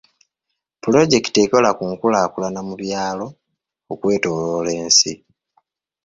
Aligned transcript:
Pulojekiti 0.81 1.39
ekola 1.45 1.69
ku 1.77 1.83
nkulaalulana 1.91 2.59
mu 2.67 2.73
byalo 2.81 3.27
okwetooloola 3.91 4.71
ensi. 4.83 5.13